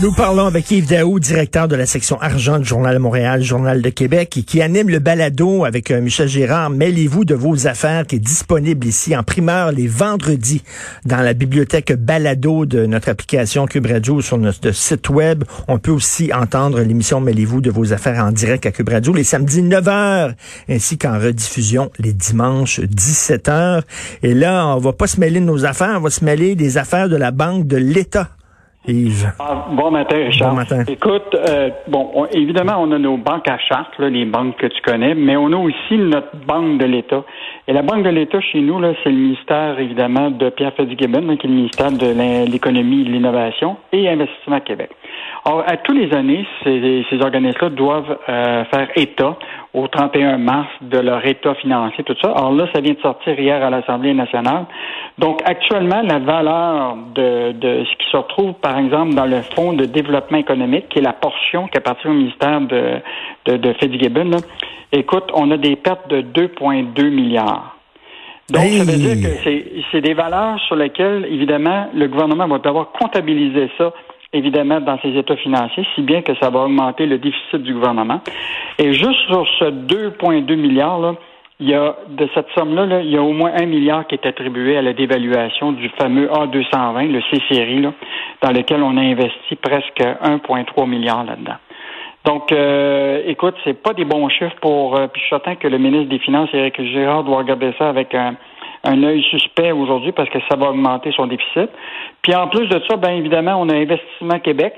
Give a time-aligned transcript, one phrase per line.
[0.00, 3.82] Nous parlons avec Yves Daou, directeur de la section argent du Journal de Montréal, Journal
[3.82, 6.70] de Québec, qui anime le balado avec euh, Michel Gérard.
[6.70, 10.62] Mêlez-vous de vos affaires, qui est disponible ici en primeur les vendredis
[11.04, 15.44] dans la bibliothèque balado de notre application Cube Radio sur notre site web.
[15.68, 19.24] On peut aussi entendre l'émission Mêlez-vous de vos affaires en direct à Cube Radio les
[19.24, 20.34] samedis 9h,
[20.68, 23.82] ainsi qu'en rediffusion les dimanches 17h.
[24.24, 26.76] Et là, on va pas se mêler de nos affaires, on va se mêler des
[26.76, 28.30] affaires de la Banque de l'État.
[28.86, 29.32] Yves.
[29.38, 30.50] Ah, bon matin, Richard.
[30.50, 30.84] Bon matin.
[30.88, 34.82] Écoute, euh, bon, évidemment, on a nos banques à charte, là, les banques que tu
[34.82, 37.22] connais, mais on a aussi notre banque de l'État.
[37.68, 41.28] Et la banque de l'État chez nous, là, c'est le ministère, évidemment, de Pierre Fitzgibbon,
[41.28, 44.90] hein, qui est le ministère de l'économie, de l'innovation et Investissement Québec.
[45.44, 49.36] Alors, à tous les années, ces, ces organismes-là doivent euh, faire état
[49.74, 52.30] au 31 mars de leur état financier, tout ça.
[52.30, 54.66] Alors là, ça vient de sortir hier à l'Assemblée nationale.
[55.18, 59.72] Donc, actuellement, la valeur de, de ce qui se retrouve, par exemple, dans le Fonds
[59.72, 63.00] de développement économique, qui est la portion qui appartient au ministère de,
[63.46, 64.38] de, de Fitzgibbon, là,
[64.92, 67.76] écoute, on a des pertes de 2,2 milliards.
[68.50, 72.92] Donc, ça veut dire que c'est des valeurs sur lesquelles, évidemment, le gouvernement va devoir
[72.92, 73.92] comptabiliser ça
[74.32, 78.20] évidemment, dans ses états financiers, si bien que ça va augmenter le déficit du gouvernement.
[78.78, 81.14] Et juste sur ce 2,2 milliards, là,
[81.60, 84.16] il y a de cette somme-là, là, il y a au moins un milliard qui
[84.16, 87.86] est attribué à la dévaluation du fameux A220, le C-Série,
[88.42, 91.58] dans lequel on a investi presque 1,3 milliard là-dedans.
[92.24, 94.96] Donc, euh, écoute, c'est pas des bons chiffres pour.
[94.96, 97.88] Euh, puis je suis certain que le ministre des Finances, Éric Girard, doit regarder ça
[97.88, 98.34] avec un,
[98.84, 101.70] un œil suspect aujourd'hui parce que ça va augmenter son déficit.
[102.22, 104.74] Puis en plus de ça, bien évidemment, on a Investissement Québec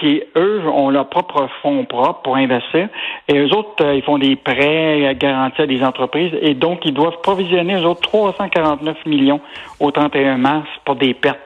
[0.00, 2.88] qui, eux, ont leurs propres fonds propres pour investir.
[3.28, 6.32] Et eux autres, euh, ils font des prêts garantis à des entreprises.
[6.40, 9.40] Et donc, ils doivent provisionner, eux autres, 349 millions
[9.80, 11.38] au 31 mars pour des pertes.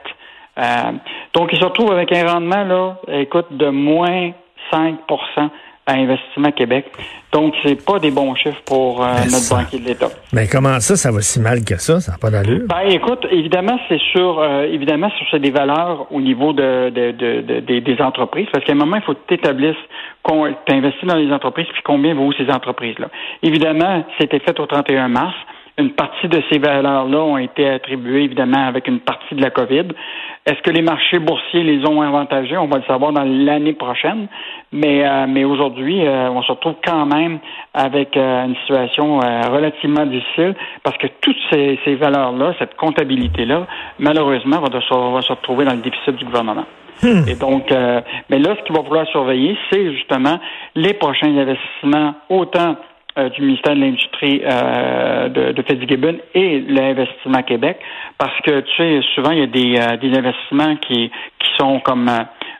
[0.57, 0.91] Euh,
[1.33, 4.31] donc, ils se retrouvent avec un rendement, là, écoute, de moins
[4.71, 4.95] 5
[5.87, 6.85] à Investissement Québec.
[7.31, 10.09] Donc, c'est pas des bons chiffres pour euh, notre banquier de l'État.
[10.33, 11.99] Mais comment ça, ça va si mal que ça?
[11.99, 12.65] Ça n'a pas d'allure?
[12.67, 17.79] Ben, écoute, évidemment, c'est sur euh, évidemment sur des valeurs au niveau de, de, de,
[17.79, 19.75] des entreprises, parce qu'à un moment, il faut que tu établisses
[20.23, 23.07] qu'on investis dans les entreprises, puis combien vaut ces entreprises-là.
[23.43, 25.35] Évidemment, c'était fait au 31 mars.
[25.79, 29.85] Une partie de ces valeurs-là ont été attribuées, évidemment, avec une partie de la COVID.
[30.47, 32.57] Est-ce que les marchés boursiers les ont avantagés?
[32.57, 34.27] On va le savoir dans l'année prochaine.
[34.71, 37.37] Mais, euh, mais aujourd'hui, euh, on se retrouve quand même
[37.75, 43.67] avec euh, une situation relativement difficile parce que toutes ces, ces valeurs-là, cette comptabilité-là,
[43.99, 46.65] malheureusement, va, va, se retrouver dans le déficit du gouvernement.
[47.03, 47.27] Hmm.
[47.27, 47.71] Et donc,
[48.29, 50.39] mais là, ce qu'il va falloir surveiller, c'est justement
[50.73, 52.73] les prochains investissements, autant euh,
[53.29, 57.77] du ministère de l'Industrie euh, de, de Fitzgibbon et l'investissement Québec,
[58.17, 61.79] parce que tu sais, souvent il y a des, euh, des investissements qui, qui sont
[61.79, 62.09] comme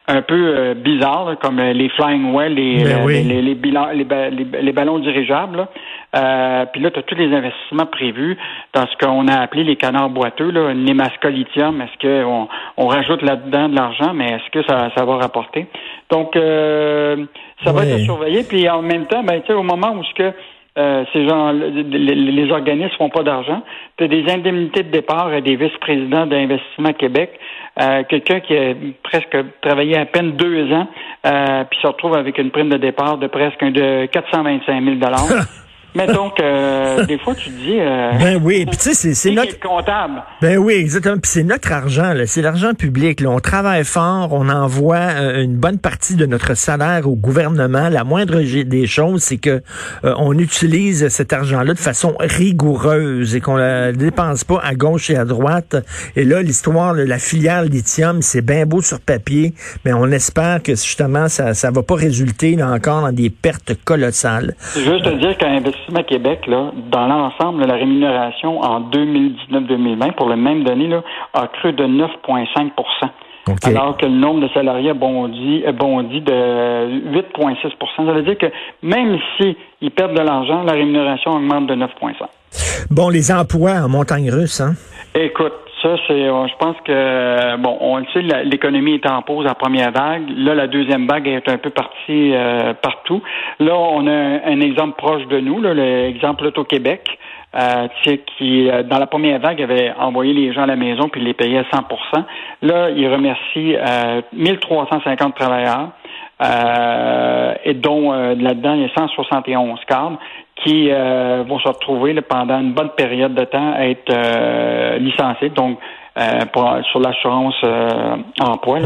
[0.08, 5.68] un peu bizarres, comme les flying well, les, ben les, les, les, les, ballons dirigeables.
[6.16, 8.38] Euh, puis là, tu as tous les investissements prévus
[8.74, 11.82] dans ce qu'on a appelé les canards boiteux, là, Lithium.
[11.82, 12.48] Est-ce qu'on
[12.78, 15.68] on rajoute là-dedans de l'argent, mais est-ce que ça, ça va rapporter?
[16.10, 17.26] Donc, euh,
[17.64, 18.44] ça va être surveillé.
[18.44, 20.34] Puis en même temps, ben, tu sais, au moment où ce que
[20.78, 23.64] euh, ces gens, les, les, organismes font pas d'argent.
[23.98, 27.40] Tu as des indemnités de départ et des vice-présidents d'Investissement Québec.
[27.82, 30.88] Euh, quelqu'un qui a presque travaillé à peine deux ans,
[31.26, 34.96] euh, puis se retrouve avec une prime de départ de presque de 425 000
[35.96, 37.80] Mais donc, euh, des fois, tu dis...
[37.80, 39.60] Euh, ben oui, puis tu sais, c'est notre...
[39.60, 40.24] comptable?
[40.42, 41.18] Ben oui, exactement.
[41.18, 43.22] Puis c'est notre argent, c'est l'argent public.
[43.22, 43.30] Là.
[43.30, 47.90] On travaille fort, on envoie euh, une bonne partie de notre salaire au gouvernement.
[47.90, 49.62] La moindre des choses, c'est que
[50.04, 55.16] on utilise cet argent-là de façon rigoureuse et qu'on la dépense pas à gauche et
[55.16, 55.76] à droite.
[56.16, 59.54] Et là, l'histoire de la filière lithium, c'est bien beau sur papier,
[59.86, 63.74] mais on espère que justement, ça ça va pas résulter là, encore dans des pertes
[63.84, 64.56] colossales.
[64.76, 65.60] Juste te dire qu'un
[65.96, 71.04] à Québec, là, dans l'ensemble, la rémunération en 2019-2020 pour le même donné là,
[71.34, 78.06] a cru de 9,5% Alors que le nombre de salariés a bondi, bondi de 8,6%
[78.06, 78.48] Ça veut dire que
[78.82, 82.28] même s'ils perdent de l'argent, la rémunération augmente de 9,5%
[82.90, 84.74] Bon, les emplois en montagne russe, hein?
[85.14, 85.54] Écoute,
[85.88, 89.54] ça, c'est, euh, je pense que, bon, on le sait, l'économie est en pause en
[89.54, 90.24] première vague.
[90.36, 93.22] Là, la deuxième vague est un peu partie euh, partout.
[93.60, 97.18] Là, on a un, exemple proche de nous, l'exemple Auto-Québec.
[97.56, 97.88] Euh,
[98.38, 101.60] qui, dans la première vague, avait envoyé les gens à la maison puis les payait
[101.60, 102.24] à 100%
[102.62, 105.90] Là, il remercie euh, 1350 travailleurs,
[107.64, 110.20] et dont là-dedans, il y a 171 cadres
[110.64, 115.50] qui vont se retrouver pendant une bonne période de temps à être licenciés.
[115.50, 115.80] Donc,
[116.18, 118.80] euh, pour, sur l'assurance euh, emploi.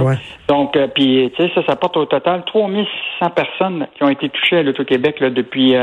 [0.49, 4.27] Donc, euh, puis, tu sais, ça, ça porte au total 3600 personnes qui ont été
[4.27, 5.73] touchées à l'Auto-Québec depuis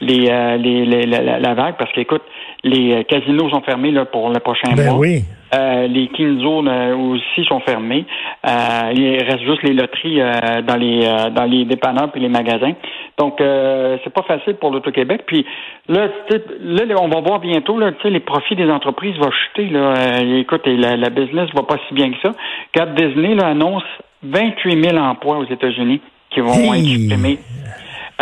[0.00, 2.22] les, les, la, vague, parce qu'écoute,
[2.64, 4.98] les casinos sont fermés là, pour le prochain ben mois.
[4.98, 5.24] Oui.
[5.52, 8.04] les King Zones aussi sont fermés.
[8.44, 10.20] il reste juste les loteries
[10.66, 11.00] dans les
[11.34, 12.74] dans les dépanneurs et les magasins.
[13.20, 15.24] Donc, euh, c'est pas facile pour l'Auto-Québec.
[15.26, 15.44] Puis
[15.88, 19.68] là, là, on va voir bientôt, là, les profits des entreprises vont chuter.
[19.68, 19.94] Là.
[19.94, 22.32] Euh, écoute, la, la business va pas si bien que ça.
[22.72, 23.82] Cap Disney là, annonce
[24.22, 27.38] 28 000 emplois aux États-Unis qui vont être supprimés.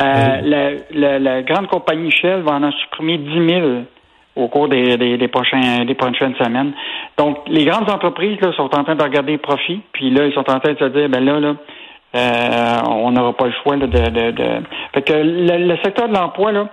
[0.00, 3.66] Euh, la, la, grande compagnie Shell va en supprimer 10 000
[4.38, 6.72] au cours des, des, prochains, des prochaines semaines.
[7.16, 10.32] Donc, les grandes entreprises là, sont en train de regarder les profits, puis là, ils
[10.32, 11.54] sont en train de se dire, ben là, là,
[12.16, 14.44] euh, on n'aura pas le choix de, de, de,
[14.94, 16.68] Fait que le, secteur de l'emploi, là,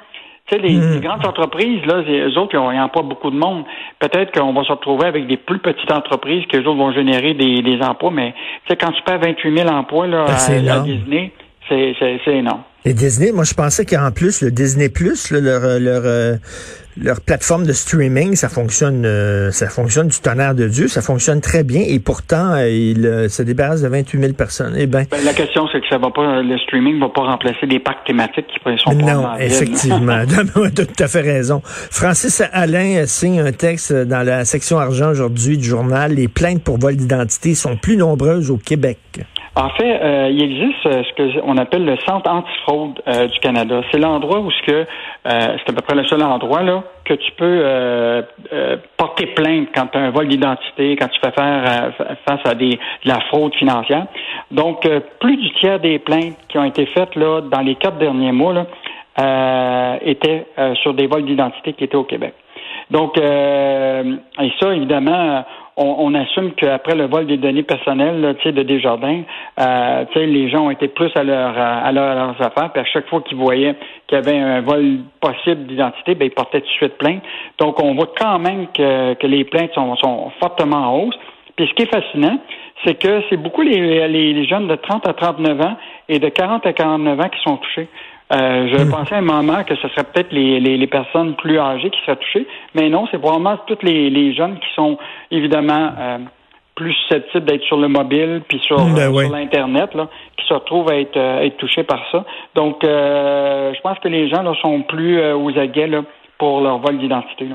[0.48, 1.02] tu sais, les, hmm.
[1.02, 3.64] grandes entreprises, là, eux autres, ils n'emploient beaucoup de monde.
[4.00, 7.34] Peut-être qu'on va se retrouver avec des plus petites entreprises qui, eux autres, vont générer
[7.34, 8.34] des, des emplois, mais
[8.66, 11.32] tu sais, quand tu perds 28 000 emplois là, ben, à, à Disney,
[11.68, 12.62] c'est énorme.
[12.88, 16.36] Et Disney, moi, je pensais qu'en plus, le Disney Plus, leur, leur, euh,
[17.02, 21.42] leur plateforme de streaming, ça fonctionne, euh, ça fonctionne du tonnerre de Dieu, ça fonctionne
[21.42, 24.76] très bien, et pourtant, euh, il se débarrasse de 28 000 personnes.
[24.78, 27.66] Eh ben, ben, la question, c'est que ça va pas, le streaming va pas remplacer
[27.66, 30.24] des parcs thématiques qui sont pas Non, effectivement,
[30.76, 31.64] tu as tout à fait raison.
[31.66, 36.14] Francis Alain signe un texte dans la section argent aujourd'hui du journal.
[36.14, 39.00] Les plaintes pour vol d'identité sont plus nombreuses au Québec.
[39.58, 43.40] En fait, euh, il existe euh, ce que on appelle le centre antifraude euh, du
[43.40, 43.82] Canada.
[43.90, 44.86] C'est l'endroit où ce que
[45.24, 47.64] c'est à peu près le seul endroit là que tu peux
[48.98, 51.94] porter plainte quand tu as un vol d'identité, quand tu fais faire
[52.28, 54.06] face à des de la fraude financière.
[54.52, 54.88] Donc,
[55.20, 58.54] plus du tiers des plaintes qui ont été faites là dans les quatre derniers mois
[59.18, 60.46] là, étaient
[60.82, 62.34] sur des vols d'identité qui étaient au Québec.
[62.92, 65.44] Donc, et ça, évidemment,
[65.78, 69.24] on, assume qu'après le vol des données personnelles là, de Desjardins,
[69.60, 73.22] euh, les gens ont été plus à, leur, à, leurs affaires, puis à chaque fois
[73.22, 73.76] qu'ils voyaient
[74.08, 77.22] qu'il y avait un vol possible d'identité, ben, ils portaient tout de suite plainte.
[77.60, 81.16] Donc, on voit quand même que, que les plaintes sont, sont fortement en hausse.
[81.58, 82.40] Puis ce qui est fascinant,
[82.86, 85.78] c'est que c'est beaucoup les, les, jeunes de 30 à 39 ans
[86.10, 87.88] et de 40 à 49 ans qui sont touchés.
[88.34, 88.90] Euh, je hmm.
[88.90, 92.16] pensais à un moment que ce serait peut-être les, les, personnes plus âgées qui seraient
[92.16, 94.98] touchées, mais non, c'est probablement toutes les, les jeunes qui sont
[95.30, 96.18] évidemment euh,
[96.74, 100.08] plus susceptibles d'être sur le mobile puis sur, ben euh, sur l'internet là,
[100.38, 102.26] qui se retrouvent à être, être touchés par ça.
[102.56, 106.02] Donc, je pense que les gens là sont plus aux aguets là
[106.38, 107.48] pour leur vol d'identité.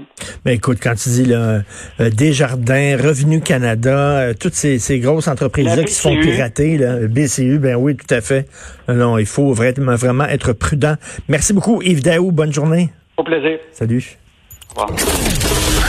[0.45, 1.63] Mais écoute, quand tu dis là,
[2.01, 6.97] euh, Desjardins, Revenu Canada, euh, toutes ces, ces, grosses entreprises-là qui se font pirater, là,
[7.07, 8.49] BCU, ben oui, tout à fait.
[8.89, 10.95] Non, il faut vraiment, vraiment être prudent.
[11.29, 12.33] Merci beaucoup, Yves Daou.
[12.33, 12.91] Bonne journée.
[13.17, 13.59] Au plaisir.
[13.73, 14.17] Salut.
[14.77, 15.80] Au revoir.